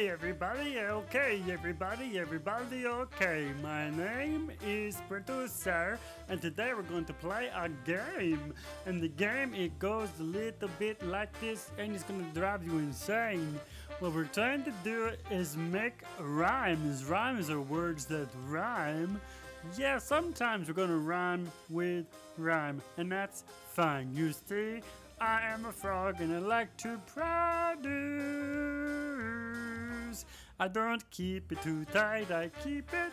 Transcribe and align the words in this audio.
Okay, 0.00 0.08
everybody, 0.08 0.78
okay, 0.78 1.42
everybody, 1.50 2.18
everybody, 2.18 2.86
okay. 2.86 3.50
My 3.62 3.90
name 3.90 4.50
is 4.66 4.96
Producer, 5.06 5.98
and 6.30 6.40
today 6.40 6.72
we're 6.74 6.88
going 6.88 7.04
to 7.04 7.12
play 7.12 7.50
a 7.54 7.68
game. 7.84 8.54
And 8.86 9.02
the 9.02 9.08
game, 9.08 9.52
it 9.52 9.78
goes 9.78 10.08
a 10.18 10.22
little 10.22 10.70
bit 10.78 11.06
like 11.06 11.38
this, 11.42 11.70
and 11.76 11.94
it's 11.94 12.04
gonna 12.04 12.24
drive 12.32 12.64
you 12.64 12.78
insane. 12.78 13.60
What 13.98 14.14
we're 14.14 14.24
trying 14.24 14.64
to 14.64 14.72
do 14.82 15.10
is 15.30 15.58
make 15.58 16.00
rhymes. 16.18 17.04
Rhymes 17.04 17.50
are 17.50 17.60
words 17.60 18.06
that 18.06 18.28
rhyme. 18.48 19.20
Yeah, 19.76 19.98
sometimes 19.98 20.68
we're 20.68 20.80
gonna 20.82 20.96
rhyme 20.96 21.52
with 21.68 22.06
rhyme, 22.38 22.80
and 22.96 23.12
that's 23.12 23.44
fine. 23.74 24.14
You 24.14 24.32
see, 24.32 24.80
I 25.20 25.42
am 25.42 25.66
a 25.66 25.72
frog 25.72 26.22
and 26.22 26.32
I 26.34 26.38
like 26.38 26.74
to 26.78 26.98
produce. 27.14 28.59
I 30.60 30.68
don't 30.68 31.02
keep 31.10 31.50
it 31.52 31.62
too 31.62 31.84
tight, 31.86 32.30
I 32.30 32.50
keep 32.62 32.92
it 32.92 33.12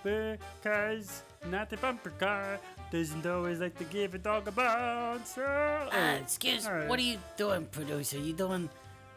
because 0.04 1.22
Natty 1.46 1.76
Bumper 1.76 2.10
Car 2.18 2.58
doesn't 2.92 3.24
always 3.26 3.58
like 3.60 3.76
to 3.78 3.84
give 3.84 4.14
a 4.14 4.18
dog 4.18 4.48
a 4.48 4.52
bone. 4.52 5.24
So, 5.24 5.42
Uh, 5.42 6.18
excuse, 6.20 6.66
right. 6.68 6.86
what 6.88 6.98
are 6.98 7.02
you 7.02 7.18
doing, 7.38 7.64
producer? 7.66 8.18
You 8.18 8.34
doing, 8.34 8.68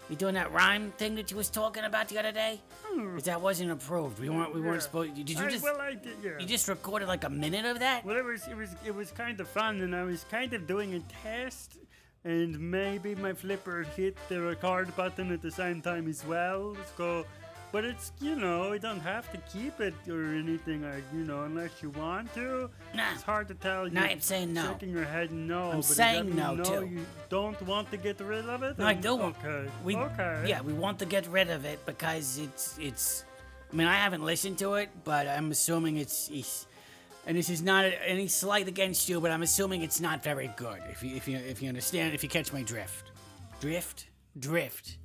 you 0.09 0.15
doing 0.15 0.33
that 0.35 0.51
rhyme 0.51 0.91
thing 0.97 1.15
that 1.15 1.31
you 1.31 1.37
was 1.37 1.49
talking 1.49 1.83
about 1.85 2.09
the 2.09 2.17
other 2.19 2.31
day? 2.31 2.59
'Cause 2.93 3.23
that 3.23 3.39
wasn't 3.41 3.71
approved. 3.71 4.19
We 4.19 4.29
weren't, 4.29 4.53
we 4.53 4.59
Yeah. 4.61 4.67
weren't 4.67 4.83
supposed. 4.83 5.15
Did 5.15 5.29
you 5.29 5.39
I- 5.39 5.49
just, 5.49 5.63
well, 5.63 5.79
I 5.79 5.93
did, 5.93 6.17
yeah. 6.23 6.31
you 6.39 6.45
just 6.45 6.67
recorded 6.67 7.07
like 7.07 7.23
a 7.23 7.29
minute 7.29 7.65
of 7.65 7.79
that? 7.79 8.03
Well, 8.03 8.17
it 8.17 8.25
was 8.25 8.47
it 8.47 8.55
was 8.57 8.69
it 8.85 8.93
was 8.93 9.11
kind 9.11 9.39
of 9.39 9.47
fun, 9.47 9.81
and 9.81 9.95
I 9.95 10.03
was 10.03 10.25
kind 10.29 10.53
of 10.53 10.67
doing 10.67 10.93
a 10.95 10.99
test, 11.23 11.77
and 12.25 12.59
maybe 12.59 13.15
my 13.15 13.33
flipper 13.33 13.83
hit 13.95 14.17
the 14.27 14.41
record 14.41 14.93
button 14.97 15.31
at 15.31 15.41
the 15.41 15.51
same 15.51 15.81
time 15.81 16.07
as 16.09 16.25
well. 16.25 16.75
So, 16.97 17.25
but 17.71 17.85
it's 17.85 18.11
you 18.21 18.35
know 18.35 18.73
you 18.73 18.79
don't 18.79 18.99
have 18.99 19.31
to 19.31 19.37
keep 19.51 19.79
it 19.79 19.93
or 20.09 20.25
anything 20.35 20.83
like 20.83 21.03
you 21.13 21.23
know 21.23 21.43
unless 21.43 21.71
you 21.81 21.89
want 21.91 22.33
to. 22.33 22.69
Nah. 22.93 23.13
It's 23.13 23.23
hard 23.23 23.47
to 23.47 23.53
tell. 23.55 23.89
No, 23.89 24.01
I'm 24.01 24.21
saying 24.21 24.53
no. 24.53 24.73
Shaking 24.73 24.91
your 24.91 25.05
head 25.05 25.31
no. 25.31 25.71
I'm 25.71 25.77
but 25.77 25.85
saying 25.85 26.35
no, 26.35 26.55
no, 26.55 26.63
too. 26.63 26.85
You 26.85 27.05
don't 27.29 27.61
want 27.63 27.89
to 27.91 27.97
get 27.97 28.19
rid 28.19 28.45
of 28.45 28.63
it. 28.63 28.77
No, 28.77 28.85
I 28.85 28.93
do. 28.93 29.19
Okay. 29.21 29.65
We, 29.83 29.95
okay. 29.95 30.43
Yeah, 30.47 30.61
we 30.61 30.73
want 30.73 30.99
to 30.99 31.05
get 31.05 31.27
rid 31.27 31.49
of 31.49 31.65
it 31.65 31.85
because 31.85 32.37
it's 32.37 32.77
it's. 32.79 33.25
I 33.71 33.75
mean, 33.75 33.87
I 33.87 33.95
haven't 33.95 34.23
listened 34.23 34.57
to 34.59 34.75
it, 34.75 34.89
but 35.03 35.27
I'm 35.27 35.51
assuming 35.51 35.97
it's. 35.97 36.29
it's 36.31 36.67
and 37.27 37.37
this 37.37 37.49
is 37.49 37.61
not 37.61 37.85
any 38.05 38.27
slight 38.27 38.67
against 38.67 39.07
you, 39.07 39.21
but 39.21 39.31
I'm 39.31 39.43
assuming 39.43 39.83
it's 39.83 40.01
not 40.01 40.23
very 40.23 40.51
good. 40.57 40.79
If 40.89 41.03
you 41.03 41.15
if 41.15 41.27
you 41.27 41.37
if 41.37 41.61
you 41.61 41.69
understand, 41.69 42.13
if 42.13 42.23
you 42.23 42.29
catch 42.29 42.51
my 42.51 42.63
drift, 42.63 43.11
drift, 43.59 44.07
drift. 44.39 44.97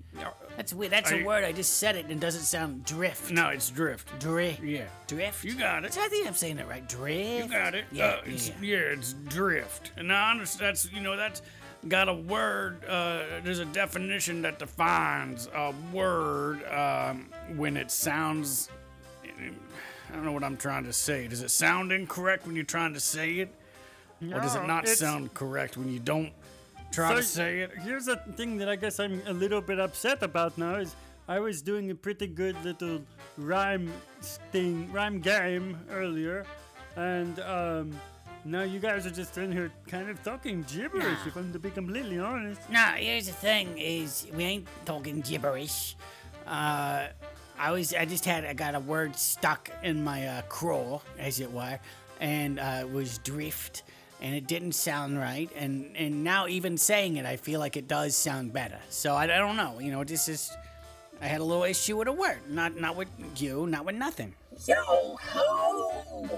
That's 0.56 0.72
weird. 0.72 0.92
That's 0.92 1.10
a 1.12 1.20
I- 1.20 1.24
word. 1.24 1.44
I 1.44 1.52
just 1.52 1.76
said 1.78 1.96
it 1.96 2.04
and 2.04 2.12
it 2.12 2.20
doesn't 2.20 2.42
sound 2.42 2.84
drift. 2.84 3.30
No, 3.30 3.48
it's 3.48 3.68
drift. 3.70 4.18
Drift. 4.18 4.62
Yeah. 4.62 4.84
Drift. 5.06 5.44
You 5.44 5.54
got 5.54 5.84
it. 5.84 5.96
I 5.98 6.08
think 6.08 6.26
I'm 6.26 6.34
saying 6.34 6.58
it 6.58 6.66
right. 6.66 6.86
Drift. 6.88 7.44
You 7.44 7.48
got 7.50 7.74
it. 7.74 7.84
Yeah. 7.92 8.06
Uh, 8.06 8.20
it's, 8.24 8.48
yeah. 8.48 8.54
yeah, 8.62 8.76
it's 8.78 9.12
drift. 9.12 9.92
And 9.96 10.12
I 10.12 10.30
understand 10.30 10.68
that's 10.68 10.90
you 10.92 11.00
know 11.00 11.16
that's 11.16 11.42
got 11.88 12.08
a 12.08 12.14
word. 12.14 12.84
Uh, 12.86 13.22
there's 13.44 13.58
a 13.58 13.64
definition 13.66 14.42
that 14.42 14.58
defines 14.58 15.48
a 15.54 15.72
word 15.92 16.64
um, 16.72 17.28
when 17.56 17.76
it 17.76 17.90
sounds. 17.90 18.70
I 19.24 20.14
don't 20.14 20.24
know 20.24 20.32
what 20.32 20.44
I'm 20.44 20.56
trying 20.56 20.84
to 20.84 20.92
say. 20.92 21.28
Does 21.28 21.42
it 21.42 21.50
sound 21.50 21.92
incorrect 21.92 22.46
when 22.46 22.54
you're 22.56 22.64
trying 22.64 22.94
to 22.94 23.00
say 23.00 23.34
it, 23.34 23.54
or 24.22 24.40
does 24.40 24.54
it 24.54 24.60
No, 24.60 24.66
not 24.66 24.84
it's- 24.84 24.98
sound 24.98 25.34
correct 25.34 25.76
when 25.76 25.92
you 25.92 25.98
don't 25.98 26.32
try 26.96 27.14
to 27.14 27.22
say 27.22 27.60
it? 27.60 27.70
Here's 27.82 28.06
the 28.06 28.16
thing 28.36 28.56
that 28.58 28.68
I 28.68 28.76
guess 28.76 28.98
I'm 28.98 29.20
a 29.26 29.32
little 29.32 29.60
bit 29.60 29.78
upset 29.78 30.22
about 30.22 30.56
now 30.58 30.76
is 30.76 30.96
I 31.28 31.38
was 31.40 31.62
doing 31.62 31.90
a 31.90 31.94
pretty 31.94 32.26
good 32.26 32.56
little 32.64 33.00
rhyme 33.36 33.92
thing, 34.52 34.90
rhyme 34.92 35.20
game 35.20 35.78
earlier, 35.90 36.46
and 36.96 37.38
um, 37.40 37.92
now 38.44 38.62
you 38.62 38.78
guys 38.78 39.06
are 39.06 39.10
just 39.10 39.36
in 39.36 39.52
here 39.52 39.70
kind 39.88 40.08
of 40.08 40.22
talking 40.22 40.64
gibberish. 40.68 41.04
Nah. 41.04 41.26
If 41.26 41.36
I'm 41.36 41.52
to 41.52 41.58
be 41.58 41.70
completely 41.70 42.18
honest. 42.18 42.60
No, 42.70 42.84
here's 42.96 43.26
the 43.26 43.32
thing: 43.32 43.76
is 43.76 44.26
we 44.34 44.44
ain't 44.44 44.68
talking 44.84 45.20
gibberish. 45.20 45.96
Uh, 46.46 47.08
I 47.58 47.72
was, 47.72 47.94
I 47.94 48.04
just 48.04 48.24
had, 48.24 48.44
I 48.44 48.52
got 48.52 48.74
a 48.74 48.80
word 48.80 49.16
stuck 49.16 49.70
in 49.82 50.04
my 50.04 50.28
uh, 50.28 50.42
craw, 50.42 51.00
as 51.18 51.40
it 51.40 51.50
were, 51.50 51.78
and 52.20 52.60
uh, 52.60 52.82
it 52.82 52.92
was 52.92 53.18
drift, 53.18 53.82
and 54.20 54.34
it 54.34 54.46
didn't 54.46 54.72
sound 54.72 55.18
right. 55.18 55.50
And 55.56 55.94
and 55.96 56.24
now 56.24 56.46
even 56.46 56.78
saying 56.78 57.16
it, 57.16 57.26
I 57.26 57.36
feel 57.36 57.60
like 57.60 57.76
it 57.76 57.88
does 57.88 58.16
sound 58.16 58.52
better. 58.52 58.78
So 58.88 59.14
I, 59.14 59.24
I 59.24 59.38
don't 59.38 59.56
know. 59.56 59.78
You 59.78 59.92
know, 59.92 60.04
this 60.04 60.28
is. 60.28 60.50
I 61.20 61.26
had 61.26 61.40
a 61.40 61.44
little 61.44 61.64
issue 61.64 61.96
with 61.96 62.08
a 62.08 62.12
word, 62.12 62.38
not 62.48 62.76
not 62.76 62.96
with 62.96 63.08
you, 63.36 63.66
not 63.66 63.84
with 63.86 63.94
nothing. 63.94 64.34
Yo 64.66 65.16
ho! 65.20 66.28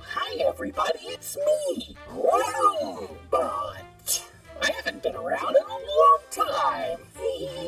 Hi 0.00 0.36
everybody, 0.44 0.98
it's 1.04 1.36
me, 1.36 1.96
Robot. 2.10 3.84
I 4.60 4.70
haven't 4.72 5.02
been 5.02 5.14
around 5.14 5.56
in 5.56 5.62
a 5.62 5.68
long 5.68 6.18
time. 6.30 6.98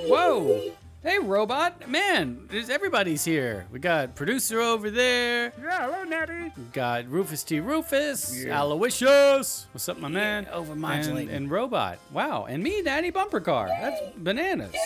Whoa! 0.09 0.73
Hey, 1.03 1.19
robot! 1.19 1.89
Man, 1.89 2.47
there's 2.49 2.71
everybody's 2.71 3.25
here. 3.25 3.67
We 3.73 3.81
got 3.81 4.15
producer 4.15 4.61
over 4.61 4.89
there. 4.89 5.53
Yeah, 5.61 5.87
hello, 5.91 6.05
Natty. 6.05 6.53
We 6.57 6.63
got 6.73 7.09
Rufus 7.09 7.43
T. 7.43 7.59
Rufus, 7.59 8.45
Yeah. 8.45 8.63
Aloysius. 8.63 9.67
What's 9.73 9.89
up, 9.89 9.99
my 9.99 10.07
man? 10.07 10.47
overmodulating. 10.47 11.23
And, 11.23 11.31
and 11.31 11.51
robot. 11.51 11.99
Wow. 12.13 12.45
And 12.45 12.63
me, 12.63 12.83
Natty 12.83 13.11
Bumper 13.11 13.41
Car. 13.41 13.67
That's 13.67 14.01
bananas. 14.17 14.77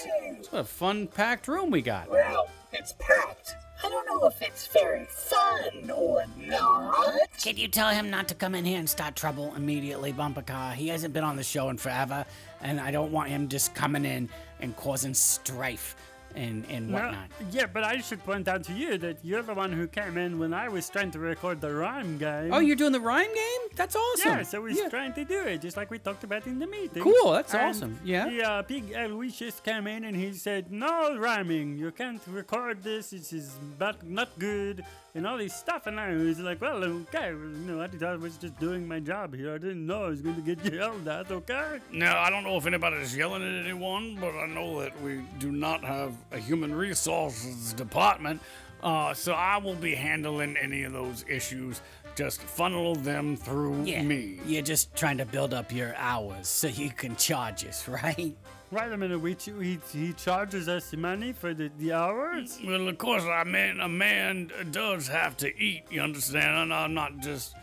What 0.49 0.60
a 0.60 0.65
fun, 0.65 1.06
packed 1.06 1.49
room 1.49 1.71
we 1.71 1.82
got. 1.82 2.09
Well, 2.10 2.49
it's 2.72 2.94
packed. 2.99 3.55
I 3.84 3.91
don't 3.91 4.06
know 4.06 4.26
if 4.26 4.41
it's 4.41 4.69
very 4.69 5.05
fun 5.05 5.91
or 5.91 6.25
not. 6.38 7.19
Can 7.43 7.59
you 7.59 7.69
tell 7.69 7.91
him 7.91 8.09
not 8.09 8.26
to 8.28 8.34
come 8.34 8.55
in 8.55 8.65
here 8.65 8.78
and 8.78 8.88
start 8.88 9.16
trouble 9.16 9.53
immediately, 9.55 10.12
Bumper 10.12 10.41
Car? 10.41 10.72
He 10.72 10.88
hasn't 10.88 11.12
been 11.12 11.25
on 11.25 11.37
the 11.37 11.43
show 11.44 11.69
in 11.69 11.76
forever, 11.76 12.25
and 12.62 12.81
I 12.81 12.91
don't 12.91 13.12
want 13.12 13.28
him 13.28 13.49
just 13.49 13.75
coming 13.75 14.06
in 14.06 14.31
and 14.61 14.77
causing 14.77 15.15
strife 15.15 15.97
and, 16.37 16.65
and 16.69 16.89
No, 16.89 16.95
whatnot. 17.03 17.29
yeah, 17.51 17.67
but 17.67 17.83
I 17.85 18.01
should 18.01 18.23
point 18.25 18.47
out 18.49 18.63
to 18.65 18.73
you 18.73 18.99
that 18.99 19.19
you're 19.25 19.43
the 19.43 19.55
one 19.55 19.73
who 19.73 19.87
came 19.89 20.17
in 20.19 20.39
when 20.39 20.53
I 20.55 20.69
was 20.69 20.89
trying 20.89 21.11
to 21.13 21.19
record 21.19 21.61
the 21.61 21.73
rhyme 21.75 22.19
game. 22.19 22.53
Oh, 22.53 22.59
you're 22.59 22.77
doing 22.77 22.93
the 22.93 23.01
rhyme 23.01 23.33
game? 23.35 23.63
That's 23.75 23.97
awesome. 23.97 24.31
Yeah, 24.39 24.43
so 24.43 24.65
he's 24.67 24.83
trying 24.91 25.13
to 25.15 25.25
do 25.25 25.41
it, 25.43 25.61
just 25.63 25.77
like 25.77 25.91
we 25.91 25.99
talked 25.99 26.25
about 26.25 26.47
in 26.47 26.59
the 26.59 26.67
meeting. 26.67 27.03
Cool, 27.03 27.33
that's 27.33 27.55
And 27.55 27.63
awesome. 27.63 27.99
Yeah. 28.05 28.29
The 28.29 28.43
uh, 28.43 28.63
big 28.63 28.93
Aloysius 28.93 29.61
came 29.61 29.87
in 29.87 30.05
and 30.05 30.17
he 30.17 30.33
said, 30.33 30.71
No 30.71 31.17
rhyming, 31.17 31.79
you 31.79 31.91
can't 31.91 32.21
record 32.27 32.83
this, 32.83 33.11
this 33.11 33.33
is 33.33 33.57
not, 33.81 34.07
not 34.07 34.29
good, 34.39 34.85
and 35.15 35.27
all 35.27 35.39
this 35.39 35.55
stuff. 35.55 35.87
And 35.87 35.99
I 35.99 36.12
was 36.15 36.39
like, 36.41 36.61
Well, 36.61 36.82
okay, 36.85 37.32
well, 37.35 37.49
you 37.49 37.67
know, 37.67 37.81
I 37.81 37.89
I 38.06 38.17
was 38.17 38.37
just 38.37 38.59
doing 38.59 38.87
my 38.87 39.00
job 39.00 39.35
here. 39.35 39.55
I 39.55 39.59
didn't 39.59 39.87
know 39.87 40.05
I 40.05 40.09
was 40.09 40.21
going 40.21 40.37
to 40.37 40.43
get 40.55 40.73
yelled 40.73 41.06
at, 41.09 41.31
okay? 41.31 41.81
Now, 41.93 42.21
I 42.21 42.29
don't 42.31 42.44
know 42.44 42.56
if 42.56 42.67
anybody's 42.67 43.17
yelling 43.17 43.43
at 43.43 43.65
anyone, 43.65 44.17
but 44.21 44.35
I 44.35 44.47
know 44.47 44.81
that 44.81 45.00
we 45.03 45.23
do 45.39 45.50
not 45.53 45.82
have 45.85 46.12
a 46.25 46.25
human 46.38 46.75
resources 46.75 47.73
department. 47.73 48.41
Uh, 48.83 49.15
so 49.15 49.33
I 49.33 49.56
will 49.56 49.75
be 49.75 49.94
handling 49.94 50.56
any 50.56 50.85
of 50.85 50.93
those 50.93 51.25
issues. 51.29 51.81
Just 52.15 52.41
funnel 52.41 52.94
them 52.94 53.37
through 53.37 53.85
Yeah. 53.85 54.03
me. 54.03 54.38
You're 54.47 54.62
just 54.62 54.94
trying 54.94 55.19
to 55.19 55.27
build 55.27 55.53
up 55.53 55.73
your 55.73 55.94
hours 55.97 56.49
so 56.49 56.69
you 56.69 56.91
can 56.91 57.17
charge 57.17 57.65
us, 57.67 57.87
right? 57.88 58.35
Wait 58.71 58.93
a 58.93 58.97
minute, 58.97 59.21
we 59.21 59.35
ch- 59.35 59.50
he, 59.61 59.79
he 59.93 60.12
charges 60.12 60.69
us 60.69 60.93
money 60.94 61.33
for 61.33 61.55
the, 61.55 61.71
the 61.79 61.93
hours? 61.93 62.59
Well, 62.65 62.89
of 62.89 62.99
course, 62.99 63.23
I 63.23 63.44
mean, 63.44 63.81
a 63.81 63.89
man 63.89 64.50
does 64.73 65.06
have 65.09 65.37
to 65.39 65.56
eat. 65.59 65.85
You 65.91 66.00
understand? 66.00 66.56
And 66.56 66.75
I'm 66.75 66.93
not 66.94 67.19
just 67.19 67.55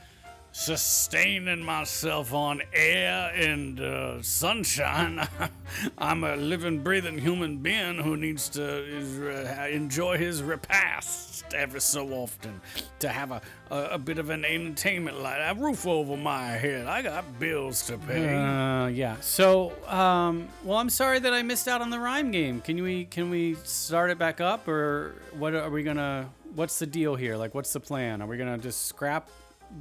sustaining 0.53 1.63
myself 1.63 2.31
on 2.31 2.61
air 2.73 3.31
and 3.35 3.81
uh, 3.81 4.21
sunshine. 4.21 5.27
I'm 5.97 6.23
a 6.23 6.35
living, 6.35 6.83
breathing 6.83 7.17
human 7.17 7.57
being 7.57 7.97
who 7.97 8.15
needs 8.15 8.47
to 8.49 8.63
uh, 9.59 9.67
enjoy 9.67 10.17
his 10.17 10.43
repast 10.43 11.43
every 11.55 11.81
so 11.81 12.07
often 12.09 12.61
to 12.99 13.09
have 13.09 13.31
a, 13.31 13.41
a, 13.71 13.77
a 13.93 13.97
bit 13.97 14.19
of 14.19 14.29
an 14.29 14.45
entertainment 14.45 15.19
light, 15.21 15.39
a 15.39 15.55
roof 15.55 15.87
over 15.87 16.15
my 16.15 16.49
head. 16.51 16.85
I 16.85 17.01
got 17.01 17.39
bills 17.39 17.87
to 17.87 17.97
pay. 17.97 18.35
Uh, 18.35 18.87
yeah. 18.87 19.17
So, 19.21 19.73
um, 19.87 20.47
well, 20.63 20.77
I'm 20.77 20.89
sorry 20.89 21.17
that 21.19 21.33
I 21.33 21.41
missed 21.41 21.67
out 21.67 21.81
on 21.81 21.89
the 21.89 21.99
rhyme 21.99 22.29
game. 22.29 22.61
Can 22.61 22.81
we 22.81 23.05
can 23.05 23.31
we 23.31 23.55
start 23.63 24.11
it 24.11 24.19
back 24.19 24.39
up, 24.39 24.67
or 24.67 25.15
what 25.33 25.55
are 25.55 25.69
we 25.71 25.81
gonna? 25.81 26.29
What's 26.53 26.77
the 26.77 26.85
deal 26.85 27.15
here? 27.15 27.35
Like, 27.37 27.55
what's 27.55 27.73
the 27.73 27.79
plan? 27.79 28.21
Are 28.21 28.27
we 28.27 28.37
gonna 28.37 28.59
just 28.59 28.85
scrap 28.85 29.27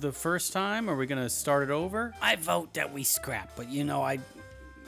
the 0.00 0.12
first 0.12 0.52
time? 0.52 0.88
Are 0.88 0.96
we 0.96 1.06
gonna 1.06 1.28
start 1.30 1.62
it 1.64 1.70
over? 1.70 2.14
I 2.20 2.36
vote 2.36 2.74
that 2.74 2.92
we 2.92 3.02
scrap, 3.04 3.50
but 3.56 3.68
you 3.68 3.84
know, 3.84 4.02
I, 4.02 4.18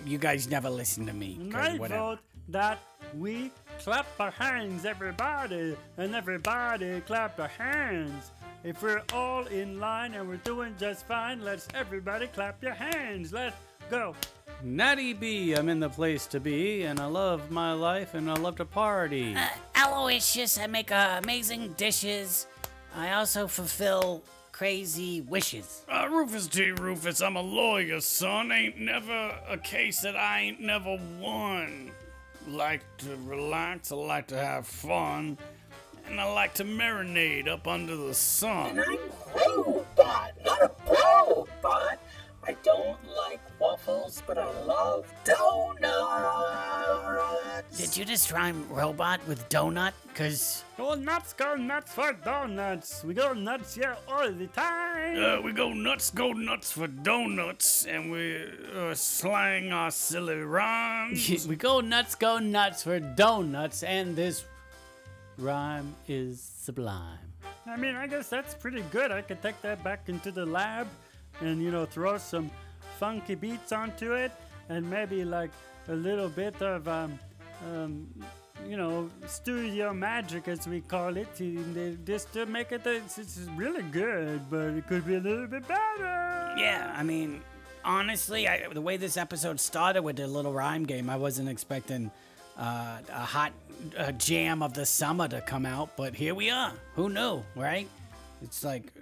you 0.06 0.18
guys 0.18 0.48
never 0.48 0.70
listen 0.70 1.06
to 1.06 1.12
me. 1.12 1.38
'cause 1.50 1.66
I 1.68 1.76
whatever. 1.76 2.00
vote 2.00 2.18
that 2.48 2.78
we 3.16 3.50
clap 3.80 4.06
our 4.18 4.30
hands, 4.30 4.84
everybody, 4.84 5.76
and 5.98 6.14
everybody 6.14 7.00
clap 7.02 7.38
our 7.40 7.48
hands. 7.48 8.30
If 8.64 8.82
we're 8.82 9.02
all 9.12 9.44
in 9.46 9.78
line 9.78 10.14
and 10.14 10.26
we're 10.28 10.36
doing 10.38 10.74
just 10.78 11.06
fine, 11.06 11.42
let's 11.42 11.68
everybody 11.74 12.26
clap 12.28 12.62
your 12.62 12.72
hands. 12.74 13.32
Let's 13.32 13.56
go. 13.90 14.14
Natty 14.62 15.12
B, 15.12 15.52
I'm 15.52 15.68
in 15.68 15.80
the 15.80 15.90
place 15.90 16.26
to 16.28 16.40
be, 16.40 16.84
and 16.84 16.98
I 16.98 17.04
love 17.04 17.50
my 17.50 17.72
life, 17.72 18.14
and 18.14 18.30
I 18.30 18.34
love 18.34 18.56
to 18.56 18.64
party. 18.64 19.34
Uh, 19.36 19.46
Aloysius, 19.76 20.56
I 20.58 20.66
make 20.66 20.90
uh, 20.90 21.20
amazing 21.22 21.74
dishes. 21.76 22.46
I 22.96 23.12
also 23.12 23.46
fulfill 23.46 24.22
crazy 24.54 25.20
wishes. 25.20 25.84
Uh, 25.88 26.06
Rufus 26.08 26.46
T. 26.46 26.70
Rufus, 26.70 27.20
I'm 27.20 27.34
a 27.34 27.40
lawyer, 27.40 28.00
son. 28.00 28.52
Ain't 28.52 28.78
never 28.78 29.36
a 29.48 29.58
case 29.58 30.02
that 30.02 30.14
I 30.14 30.42
ain't 30.42 30.60
never 30.60 30.96
won. 31.18 31.90
Like 32.46 32.82
to 32.98 33.16
relax, 33.24 33.90
I 33.90 33.96
like 33.96 34.28
to 34.28 34.36
have 34.36 34.64
fun, 34.64 35.38
and 36.06 36.20
I 36.20 36.32
like 36.32 36.54
to 36.54 36.64
marinate 36.64 37.48
up 37.48 37.66
under 37.66 37.96
the 37.96 38.14
sun. 38.14 38.78
And 38.78 38.80
I'm 38.80 38.98
robot, 39.34 39.34
not 39.34 39.46
a 39.46 39.62
robot. 39.62 40.33
I 42.46 42.56
don't 42.62 42.98
like 43.16 43.40
waffles, 43.58 44.22
but 44.26 44.36
I 44.36 44.50
love 44.64 45.06
donuts. 45.24 45.78
Did 47.78 47.96
you 47.96 48.04
just 48.04 48.30
rhyme 48.32 48.68
robot 48.68 49.26
with 49.26 49.48
donut? 49.48 49.92
Cause 50.14 50.62
Go 50.76 50.94
nuts, 50.94 51.32
go 51.32 51.54
nuts 51.54 51.92
for 51.92 52.12
donuts. 52.12 53.02
We 53.04 53.14
go 53.14 53.32
nuts 53.32 53.74
here 53.76 53.96
all 54.08 54.30
the 54.30 54.48
time. 54.48 55.22
Uh, 55.22 55.40
we 55.40 55.52
go 55.52 55.72
nuts, 55.72 56.10
go 56.10 56.32
nuts 56.32 56.72
for 56.72 56.88
donuts, 56.88 57.86
and 57.86 58.10
we 58.10 58.44
uh, 58.76 58.92
slang 58.94 59.72
our 59.72 59.90
silly 59.90 60.36
rhymes. 60.36 61.46
we 61.48 61.56
go 61.56 61.80
nuts, 61.80 62.14
go 62.14 62.38
nuts 62.38 62.82
for 62.82 62.98
donuts, 63.00 63.82
and 63.84 64.16
this 64.16 64.44
rhyme 65.38 65.94
is 66.08 66.42
sublime. 66.42 67.18
I 67.66 67.76
mean, 67.76 67.94
I 67.94 68.06
guess 68.06 68.28
that's 68.28 68.52
pretty 68.54 68.82
good. 68.90 69.10
I 69.10 69.22
could 69.22 69.40
take 69.40 69.60
that 69.62 69.82
back 69.82 70.08
into 70.08 70.30
the 70.30 70.44
lab 70.44 70.86
and, 71.40 71.62
you 71.62 71.70
know, 71.70 71.86
throw 71.86 72.18
some 72.18 72.50
funky 72.98 73.34
beats 73.34 73.72
onto 73.72 74.12
it 74.12 74.32
and 74.68 74.88
maybe 74.88 75.24
like 75.24 75.50
a 75.88 75.94
little 75.94 76.28
bit 76.28 76.60
of, 76.62 76.86
um, 76.88 77.18
um, 77.70 78.06
you 78.66 78.76
know, 78.76 79.10
studio 79.26 79.92
magic, 79.92 80.48
as 80.48 80.66
we 80.66 80.80
call 80.80 81.16
it, 81.16 81.28
just 82.06 82.32
to 82.32 82.46
make 82.46 82.72
it, 82.72 82.86
it's, 82.86 83.18
it's 83.18 83.38
really 83.56 83.82
good, 83.82 84.40
but 84.50 84.68
it 84.74 84.86
could 84.86 85.06
be 85.06 85.16
a 85.16 85.20
little 85.20 85.46
bit 85.46 85.66
better. 85.66 86.54
yeah, 86.56 86.94
I 86.96 87.02
mean, 87.02 87.42
honestly, 87.84 88.48
I, 88.48 88.66
the 88.72 88.80
way 88.80 88.96
this 88.96 89.16
episode 89.16 89.60
started 89.60 90.02
with 90.02 90.16
the 90.16 90.26
little 90.26 90.52
rhyme 90.52 90.84
game, 90.84 91.10
I 91.10 91.16
wasn't 91.16 91.48
expecting 91.48 92.10
uh, 92.58 92.98
a 93.12 93.24
hot 93.24 93.52
uh, 93.98 94.12
jam 94.12 94.62
of 94.62 94.72
the 94.72 94.86
summer 94.86 95.28
to 95.28 95.40
come 95.40 95.66
out, 95.66 95.96
but 95.96 96.14
here 96.14 96.34
we 96.34 96.50
are. 96.50 96.72
Who 96.94 97.08
knew, 97.08 97.42
right? 97.54 97.88
It's 98.44 98.62
like 98.62 98.92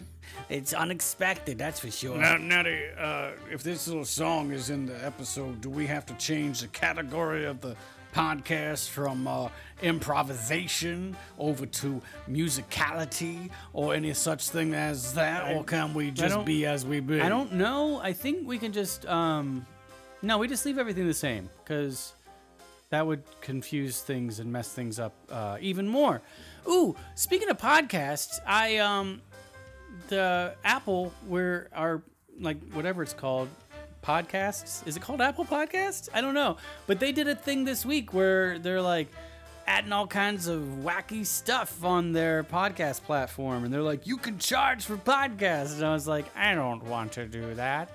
it's 0.48 0.72
unexpected, 0.72 1.56
that's 1.56 1.78
for 1.80 1.90
sure. 1.90 2.18
Now, 2.18 2.36
Natty, 2.36 2.80
uh, 2.98 3.30
if 3.50 3.62
this 3.62 3.86
little 3.86 4.04
song 4.04 4.50
is 4.50 4.70
in 4.70 4.86
the 4.86 5.04
episode, 5.06 5.60
do 5.60 5.70
we 5.70 5.86
have 5.86 6.04
to 6.06 6.14
change 6.14 6.60
the 6.60 6.68
category 6.68 7.44
of 7.44 7.60
the 7.60 7.76
podcast 8.12 8.88
from 8.88 9.28
uh, 9.28 9.48
improvisation 9.82 11.16
over 11.38 11.64
to 11.66 12.02
musicality 12.28 13.50
or 13.72 13.94
any 13.94 14.12
such 14.14 14.48
thing 14.50 14.74
as 14.74 15.14
that? 15.14 15.54
or 15.54 15.62
can 15.62 15.94
we 15.94 16.10
just 16.10 16.44
be 16.44 16.66
as 16.66 16.84
we 16.84 16.98
be? 17.00 17.20
I 17.20 17.28
don't 17.28 17.52
know. 17.52 18.00
I 18.00 18.12
think 18.12 18.46
we 18.48 18.58
can 18.58 18.72
just 18.72 19.06
um 19.06 19.64
no, 20.22 20.38
we 20.38 20.48
just 20.48 20.66
leave 20.66 20.78
everything 20.78 21.06
the 21.06 21.14
same 21.14 21.48
cuz 21.64 22.14
that 22.90 23.06
would 23.06 23.22
confuse 23.40 24.00
things 24.00 24.40
and 24.40 24.50
mess 24.50 24.72
things 24.72 24.98
up 24.98 25.14
uh, 25.30 25.58
even 25.60 25.86
more. 25.86 26.22
Ooh, 26.68 26.96
speaking 27.14 27.48
of 27.50 27.58
podcasts, 27.58 28.40
I 28.46 28.78
um 28.78 29.22
the 30.08 30.54
Apple 30.64 31.12
where 31.26 31.68
our 31.74 32.02
like 32.40 32.58
whatever 32.72 33.02
it's 33.02 33.12
called 33.12 33.48
podcasts? 34.02 34.86
Is 34.86 34.96
it 34.96 35.02
called 35.02 35.20
Apple 35.20 35.44
Podcasts? 35.44 36.08
I 36.14 36.20
don't 36.20 36.34
know, 36.34 36.56
but 36.86 37.00
they 37.00 37.12
did 37.12 37.28
a 37.28 37.34
thing 37.34 37.64
this 37.64 37.84
week 37.84 38.14
where 38.14 38.58
they're 38.58 38.82
like 38.82 39.08
adding 39.66 39.92
all 39.92 40.06
kinds 40.06 40.46
of 40.46 40.62
wacky 40.82 41.26
stuff 41.26 41.84
on 41.84 42.12
their 42.12 42.42
podcast 42.42 43.02
platform. 43.02 43.64
And 43.64 43.72
they're 43.72 43.82
like 43.82 44.06
you 44.06 44.16
can 44.16 44.38
charge 44.38 44.84
for 44.84 44.96
podcasts. 44.96 45.74
And 45.74 45.84
i 45.84 45.92
was 45.92 46.08
like 46.08 46.24
i 46.36 46.54
don't 46.54 46.84
want 46.84 47.12
to 47.12 47.26
do 47.26 47.54
that. 47.54 47.90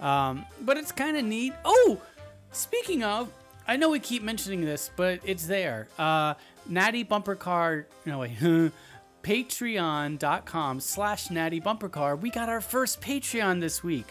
Um, 0.00 0.46
but 0.62 0.76
it's 0.76 0.92
kind 0.92 1.16
of 1.16 1.24
neat. 1.24 1.52
Oh 1.64 2.00
speaking 2.50 3.02
of 3.02 3.30
i 3.68 3.76
know 3.76 3.88
we 3.90 4.00
keep 4.00 4.22
mentioning 4.22 4.62
this 4.62 4.90
but 4.96 5.20
it's 5.24 5.46
there. 5.46 5.86
Uh, 5.98 6.34
natty 6.66 7.04
bumper 7.04 7.36
car 7.36 7.86
no 8.04 8.18
wait 8.18 8.32
patreon.com 9.22 10.80
slash 10.80 11.30
natty 11.30 11.60
bumper 11.60 11.88
car. 11.88 12.16
We 12.16 12.30
got 12.30 12.48
our 12.48 12.60
first 12.60 13.00
patreon 13.00 13.60
this 13.60 13.82
week. 13.84 14.06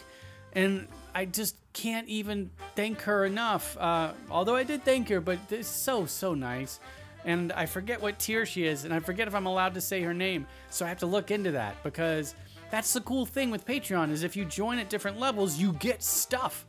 And 0.52 0.86
I 1.14 1.24
just 1.24 1.56
can't 1.72 2.08
even 2.08 2.50
thank 2.74 3.02
her 3.02 3.24
enough. 3.24 3.76
Uh, 3.76 4.12
although 4.30 4.56
I 4.56 4.62
did 4.62 4.84
thank 4.84 5.08
her, 5.08 5.20
but 5.20 5.38
is 5.50 5.66
so 5.66 6.06
so 6.06 6.34
nice, 6.34 6.80
and 7.24 7.52
I 7.52 7.66
forget 7.66 8.00
what 8.00 8.18
tier 8.18 8.46
she 8.46 8.64
is, 8.64 8.84
and 8.84 8.94
I 8.94 9.00
forget 9.00 9.28
if 9.28 9.34
I'm 9.34 9.46
allowed 9.46 9.74
to 9.74 9.80
say 9.80 10.02
her 10.02 10.14
name, 10.14 10.46
so 10.70 10.86
I 10.86 10.88
have 10.88 10.98
to 10.98 11.06
look 11.06 11.30
into 11.30 11.50
that 11.52 11.82
because 11.82 12.34
that's 12.70 12.92
the 12.92 13.00
cool 13.00 13.26
thing 13.26 13.50
with 13.50 13.66
Patreon 13.66 14.10
is 14.10 14.22
if 14.22 14.36
you 14.36 14.44
join 14.44 14.78
at 14.78 14.88
different 14.88 15.18
levels, 15.18 15.58
you 15.58 15.72
get 15.74 16.02
stuff. 16.02 16.66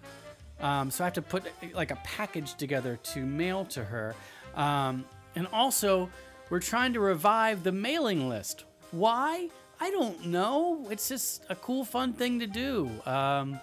Um, 0.61 0.91
so 0.91 1.03
I 1.03 1.07
have 1.07 1.13
to 1.13 1.21
put 1.21 1.43
like 1.73 1.91
a 1.91 1.97
package 2.03 2.55
together 2.55 2.99
to 3.03 3.25
mail 3.25 3.65
to 3.65 3.83
her, 3.83 4.15
um, 4.55 5.05
and 5.35 5.47
also 5.53 6.09
we're 6.49 6.59
trying 6.59 6.93
to 6.93 6.99
revive 6.99 7.63
the 7.63 7.71
mailing 7.71 8.27
list. 8.27 8.65
Why? 8.91 9.49
I 9.79 9.91
don't 9.91 10.25
know. 10.25 10.87
It's 10.89 11.07
just 11.07 11.45
a 11.49 11.55
cool, 11.55 11.85
fun 11.85 12.13
thing 12.13 12.39
to 12.39 12.47
do. 12.47 12.89
Um, 13.05 13.59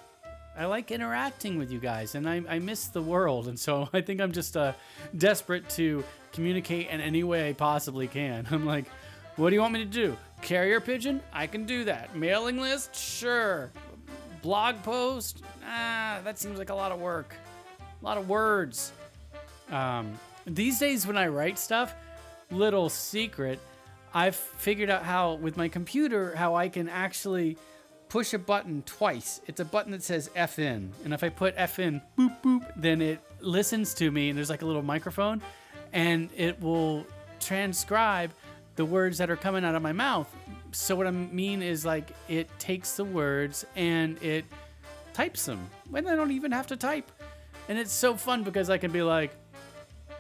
I 0.57 0.65
like 0.65 0.91
interacting 0.91 1.59
with 1.59 1.71
you 1.71 1.79
guys, 1.79 2.15
and 2.15 2.27
I, 2.27 2.43
I 2.49 2.59
miss 2.59 2.87
the 2.87 3.03
world, 3.03 3.49
and 3.49 3.59
so 3.59 3.89
I 3.93 4.01
think 4.01 4.21
I'm 4.21 4.33
just 4.33 4.57
uh, 4.57 4.73
desperate 5.17 5.69
to 5.71 6.03
communicate 6.33 6.89
in 6.89 7.01
any 7.01 7.25
way 7.25 7.49
I 7.49 7.53
possibly 7.53 8.07
can. 8.07 8.47
I'm 8.51 8.65
like, 8.65 8.87
what 9.37 9.51
do 9.51 9.55
you 9.55 9.61
want 9.61 9.75
me 9.75 9.81
to 9.81 9.91
do? 9.91 10.17
Carrier 10.41 10.81
pigeon? 10.81 11.21
I 11.33 11.47
can 11.47 11.67
do 11.67 11.85
that. 11.85 12.17
Mailing 12.17 12.59
list? 12.59 12.95
Sure. 12.95 13.71
Blog 14.43 14.83
post? 14.83 15.43
Ah, 15.65 16.21
that 16.25 16.39
seems 16.39 16.59
like 16.59 16.71
a 16.71 16.75
lot 16.75 16.93
of 16.93 17.01
work. 17.01 17.35
A 18.01 18.05
lot 18.05 18.19
of 18.19 18.29
words. 18.29 18.93
Um, 19.71 20.19
these 20.47 20.79
days, 20.79 21.07
when 21.07 21.17
I 21.17 21.27
write 21.29 21.59
stuff, 21.59 21.95
little 22.51 22.89
secret, 22.89 23.59
I've 24.15 24.37
figured 24.37 24.91
out 24.91 25.03
how 25.03 25.35
with 25.35 25.57
my 25.57 25.69
computer 25.69 26.35
how 26.35 26.55
I 26.55 26.69
can 26.69 26.89
actually 26.89 27.59
push 28.09 28.33
a 28.35 28.39
button 28.39 28.83
twice. 28.87 29.41
It's 29.47 29.61
a 29.61 29.65
button 29.65 29.93
that 29.93 30.03
says 30.03 30.31
F 30.37 30.59
in, 30.59 30.93
and 31.05 31.13
if 31.13 31.25
I 31.25 31.29
put 31.29 31.55
F 31.57 31.79
in, 31.79 32.01
boop 32.17 32.41
boop, 32.43 32.71
then 32.77 33.01
it 33.03 33.21
listens 33.41 33.95
to 33.95 34.11
me, 34.11 34.29
and 34.29 34.39
there's 34.39 34.51
like 34.51 34.63
a 34.63 34.67
little 34.67 34.83
microphone, 34.83 35.43
and 35.93 36.31
it 36.37 36.61
will 36.61 37.05
transcribe 37.41 38.31
the 38.77 38.85
words 38.85 39.19
that 39.19 39.31
are 39.31 39.37
coming 39.37 39.65
out 39.65 39.75
of 39.75 39.83
my 39.83 39.93
mouth. 39.93 40.33
So 40.73 40.95
what 40.95 41.07
I 41.07 41.11
mean 41.11 41.63
is 41.63 41.85
like 41.85 42.13
it 42.29 42.49
takes 42.59 42.97
the 42.97 43.05
words 43.05 43.65
and 43.77 44.23
it 44.23 44.45
types 45.15 45.47
them, 45.47 45.71
and 45.95 46.09
I 46.09 46.15
don't 46.15 46.31
even 46.31 46.53
have 46.53 46.67
to 46.67 46.77
type, 46.77 47.11
and 47.69 47.79
it's 47.79 47.93
so 47.93 48.17
fun 48.17 48.43
because 48.43 48.69
I 48.69 48.79
can 48.79 48.93
be 48.93 49.03
like, 49.03 49.35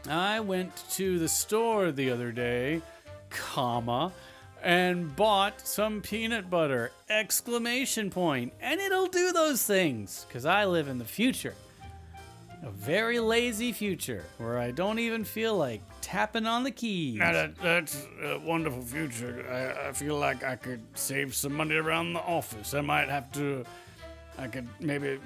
I 0.08 0.40
went 0.40 0.72
to 0.92 1.18
the 1.18 1.28
store 1.28 1.92
the 1.92 2.10
other 2.10 2.32
day, 2.32 2.80
comma, 3.28 4.12
and 4.62 5.14
bought 5.14 5.66
some 5.66 6.00
peanut 6.00 6.48
butter! 6.48 6.92
Exclamation 7.10 8.10
point. 8.10 8.52
And 8.60 8.80
it'll 8.80 9.06
do 9.06 9.32
those 9.32 9.62
things 9.64 10.24
because 10.26 10.46
I 10.46 10.64
live 10.64 10.88
in 10.88 10.98
the 10.98 11.04
future. 11.04 11.54
A 12.66 12.70
very 12.70 13.20
lazy 13.20 13.70
future 13.72 14.24
where 14.38 14.58
I 14.58 14.72
don't 14.72 14.98
even 14.98 15.24
feel 15.24 15.56
like 15.56 15.80
tapping 16.00 16.46
on 16.46 16.64
the 16.64 16.72
keys. 16.72 17.18
Now 17.18 17.32
that 17.32 17.56
that's 17.56 18.06
a 18.22 18.38
wonderful 18.40 18.82
future. 18.82 19.46
I, 19.48 19.88
I 19.88 19.92
feel 19.92 20.18
like 20.18 20.42
I 20.42 20.56
could 20.56 20.80
save 20.94 21.34
some 21.34 21.54
money 21.54 21.76
around 21.76 22.12
the 22.12 22.20
office. 22.20 22.74
I 22.74 22.80
might 22.80 23.08
have 23.08 23.30
to. 23.32 23.64
I 24.36 24.48
could 24.48 24.68
maybe 24.80 25.18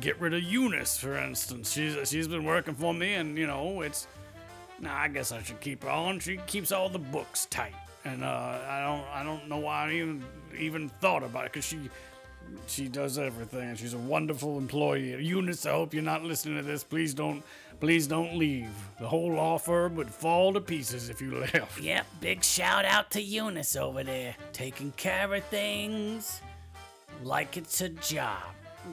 get 0.00 0.20
rid 0.20 0.34
of 0.34 0.42
Eunice, 0.42 0.98
for 0.98 1.16
instance. 1.16 1.72
She's 1.72 1.96
she's 2.08 2.28
been 2.28 2.44
working 2.44 2.74
for 2.74 2.92
me, 2.92 3.14
and 3.14 3.38
you 3.38 3.46
know 3.46 3.80
it's. 3.80 4.06
Nah, 4.78 4.94
I 4.94 5.08
guess 5.08 5.32
I 5.32 5.42
should 5.42 5.60
keep 5.60 5.84
her 5.84 5.90
on. 5.90 6.20
She 6.20 6.36
keeps 6.46 6.70
all 6.70 6.90
the 6.90 6.98
books 6.98 7.46
tight, 7.46 7.74
and 8.04 8.22
uh, 8.22 8.58
I 8.68 8.82
don't 8.84 9.06
I 9.14 9.22
don't 9.24 9.48
know 9.48 9.58
why 9.58 9.88
I 9.88 9.92
even 9.94 10.22
even 10.58 10.90
thought 11.00 11.22
about 11.22 11.46
it 11.46 11.52
because 11.52 11.64
she 11.64 11.88
she 12.66 12.88
does 12.88 13.18
everything, 13.18 13.74
she's 13.76 13.94
a 13.94 13.98
wonderful 13.98 14.58
employee. 14.58 15.22
Eunice, 15.22 15.66
I 15.66 15.70
hope 15.70 15.94
you're 15.94 16.02
not 16.02 16.22
listening 16.22 16.56
to 16.56 16.62
this. 16.62 16.84
Please 16.84 17.14
don't 17.14 17.42
please 17.80 18.06
don't 18.06 18.36
leave. 18.36 18.70
The 18.98 19.06
whole 19.06 19.58
firm 19.58 19.96
would 19.96 20.10
fall 20.10 20.52
to 20.54 20.60
pieces 20.60 21.08
if 21.08 21.20
you 21.20 21.36
left. 21.52 21.80
Yep, 21.80 22.06
big 22.20 22.42
shout 22.44 22.84
out 22.84 23.10
to 23.12 23.22
Eunice 23.22 23.76
over 23.76 24.02
there, 24.02 24.34
taking 24.52 24.92
care 24.92 25.32
of 25.32 25.44
things 25.44 26.40
like 27.22 27.56
it's 27.56 27.80
a 27.80 27.88
job. 27.88 28.42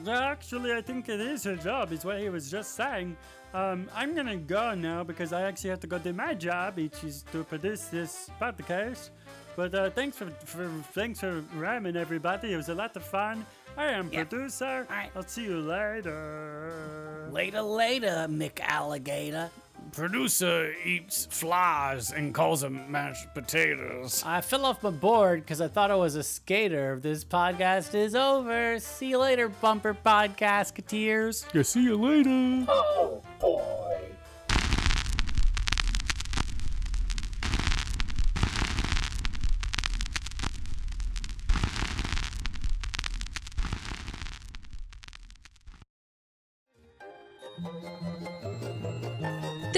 Actually, 0.08 0.72
I 0.72 0.80
think 0.82 1.08
it 1.08 1.20
is 1.20 1.44
her 1.44 1.56
job, 1.56 1.92
is 1.92 2.04
what 2.04 2.18
he 2.20 2.28
was 2.28 2.50
just 2.50 2.74
saying. 2.74 3.16
Um, 3.52 3.88
I'm 3.94 4.14
gonna 4.14 4.36
go 4.36 4.74
now 4.74 5.04
because 5.04 5.32
I 5.32 5.42
actually 5.42 5.70
have 5.70 5.80
to 5.80 5.86
go 5.86 5.98
do 5.98 6.12
my 6.12 6.34
job, 6.34 6.76
which 6.76 7.04
is 7.04 7.24
to 7.32 7.44
produce 7.44 7.84
this 7.86 8.28
podcast. 8.40 9.10
But 9.56 9.72
uh, 9.74 9.90
thanks 9.90 10.16
for, 10.16 10.28
for 10.44 10.68
thanks 10.92 11.20
for 11.20 11.42
ramming 11.54 11.94
everybody. 11.96 12.52
It 12.52 12.56
was 12.56 12.68
a 12.68 12.74
lot 12.74 12.96
of 12.96 13.04
fun. 13.04 13.46
I 13.76 13.86
am 13.86 14.10
Yep. 14.12 14.28
producer. 14.30 14.86
All 14.90 14.96
right. 14.96 15.10
I'll 15.14 15.22
see 15.26 15.44
you 15.44 15.60
later. 15.60 17.28
Later, 17.30 17.62
later, 17.62 18.26
Mick 18.28 18.58
Alligator. 18.60 19.50
Producer 19.94 20.74
eats 20.84 21.28
flies 21.30 22.10
and 22.10 22.34
calls 22.34 22.62
them 22.62 22.90
mashed 22.90 23.32
potatoes. 23.32 24.24
I 24.26 24.40
fell 24.40 24.66
off 24.66 24.82
my 24.82 24.90
board 24.90 25.42
because 25.42 25.60
I 25.60 25.68
thought 25.68 25.92
I 25.92 25.94
was 25.94 26.16
a 26.16 26.24
skater. 26.24 26.98
This 27.00 27.24
podcast 27.24 27.94
is 27.94 28.16
over. 28.16 28.80
See 28.80 29.10
you 29.10 29.18
later, 29.18 29.48
bumper 29.48 29.94
podcastketeers. 29.94 31.46
Yeah, 31.54 31.62
see 31.62 31.84
you 31.84 31.94
later. 31.96 32.66
Oh 32.68 33.22
boy. 33.38 33.84